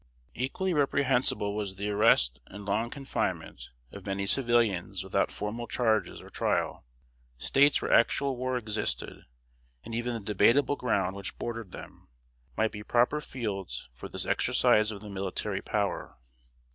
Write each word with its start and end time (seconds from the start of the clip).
Equally 0.33 0.73
reprehensible 0.73 1.53
was 1.55 1.75
the 1.75 1.91
arrest 1.91 2.41
and 2.47 2.65
long 2.65 2.89
confinement 2.89 3.69
of 3.91 4.03
many 4.07 4.25
civilians 4.25 5.03
without 5.03 5.29
formal 5.29 5.67
charges 5.67 6.21
or 6.23 6.29
trial. 6.31 6.83
States 7.37 7.83
where 7.83 7.93
actual 7.93 8.35
war 8.35 8.57
existed, 8.57 9.25
and 9.83 9.93
even 9.93 10.15
the 10.15 10.19
debatable 10.19 10.75
ground 10.75 11.15
which 11.15 11.37
bordered 11.37 11.71
them, 11.71 12.07
might 12.57 12.71
be 12.71 12.81
proper 12.81 13.21
fields 13.21 13.89
for 13.93 14.09
this 14.09 14.25
exercise 14.25 14.89
of 14.91 15.01
the 15.01 15.07
Military 15.09 15.61
Power. 15.61 16.17